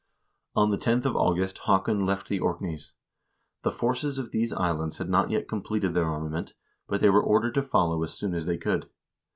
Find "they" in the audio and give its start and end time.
7.01-7.11, 8.47-8.57